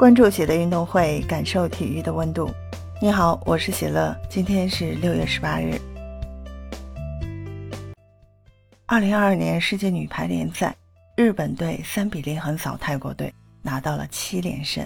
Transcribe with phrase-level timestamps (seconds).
[0.00, 2.50] 关注喜乐运动会，感受体育的温度。
[3.02, 5.78] 你好，我是喜乐，今天是六月十八日。
[8.86, 10.74] 二零二二年世界女排联赛，
[11.18, 14.82] 日本队三比零横扫泰国队，拿到了七连胜。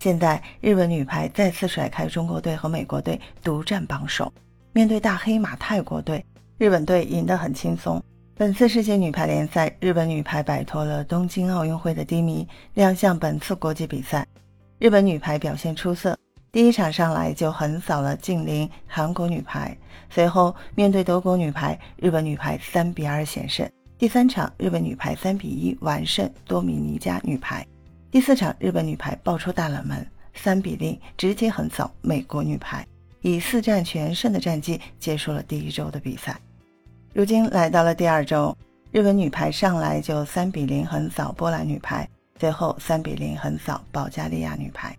[0.00, 4.32] 现在日本女排再次甩开中国队和美国队，独占榜首。
[4.72, 6.24] 面对大黑马泰国队，
[6.56, 8.02] 日本队赢得很轻松。
[8.34, 14.26] 本次世界女排联赛，日本女排摆脱了东京奥运会的低迷，亮相本次国际比赛。
[14.84, 16.14] 日本女排表现出色，
[16.52, 19.74] 第一场上来就横扫了近邻韩国女排。
[20.10, 23.66] 随后面对德国女排，日本女排三比二险胜。
[23.96, 27.66] 第三场，日本女排三比一完胜多米尼加女排。
[28.10, 32.86] 第四场，日本女排爆出大冷门，三比零直接横扫美国女排，
[33.22, 36.38] 以四战全胜的战绩结束了第一周的比赛。
[37.14, 38.54] 如今来到了第二周，
[38.92, 42.06] 日本女排上来就三比零横扫波兰女排。
[42.38, 44.96] 最后三比零横扫保加利亚女排。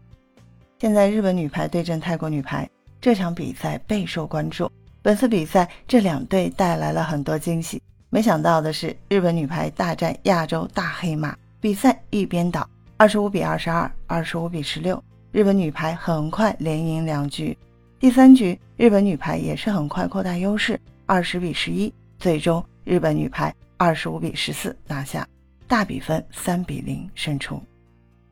[0.79, 4.71] 现在日本女排对阵泰国女排，这场比赛备受关注。
[5.01, 7.81] 本次比赛这两队带来了很多惊喜。
[8.09, 15.01] 没想到的是，日本女排大战亚洲大黑马，比赛一边倒，二十五比二十二，二十五比十六。
[15.31, 17.57] 日本女排很快连赢两局。
[17.99, 21.93] 第三局，日本女排也是很快扩大优势，二十比十一。
[22.17, 25.27] 最终，日本女排二十五比十四拿下。
[25.67, 27.61] 大比分三比零胜出。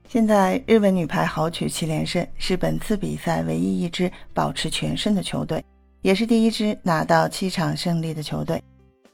[0.07, 5.63] 现在日本女排豪取七连胜，是本次比赛唯一一支保持全胜的球队，
[6.01, 8.61] 也是第一支拿到七场胜利的球队。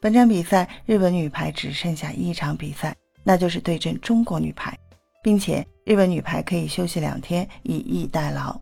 [0.01, 4.77] 本场比赛，日本女排只剩下一场比赛，那就是对阵中国女排，
[5.23, 8.59] 并且日本女排可以休息两天，以逸待劳。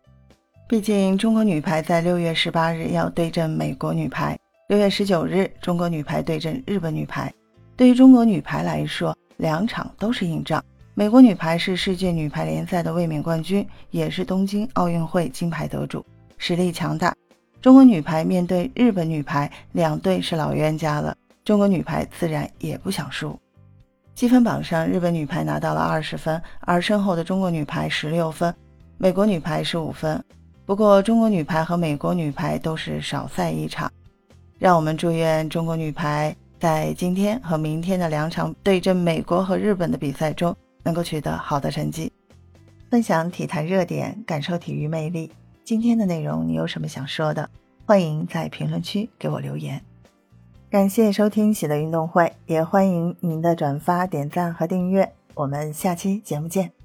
[0.68, 7.32] 毕竟中国女排在六月十八日要对阵美国女排，六月十九日中国女排对阵日本女排。
[7.76, 10.62] 对于中国女排来说，两场都是硬仗。
[10.94, 16.04] 美国女排是世界女排联赛的卫冕冠军，也是东京奥运会金牌得主，
[16.36, 17.14] 实力强大。
[17.60, 23.38] 中国女排面对日本女排，两队是老冤家了，中国女排自然也不想输。
[24.14, 28.52] 积分榜上，日本女排拿到了二十分，而身后的中国女排十六分，
[28.96, 30.22] 美国女排十五分。
[30.66, 33.90] 不过，中国女排和美国女排都是少赛一场，
[34.58, 36.34] 让我们祝愿中国女排。
[36.58, 42.12] 在今天和明天的两场对阵美国和日本的比赛中，能够取得好的成绩。
[42.90, 45.30] 分享体坛热点，感受体育魅力。
[45.64, 47.48] 今天的内容你有什么想说的？
[47.86, 49.80] 欢迎在评论区给我留言。
[50.70, 55.12] 感谢收听喜乐运动会，也欢迎您的转发、点赞和订阅。
[55.34, 56.77] 我们下期节目见。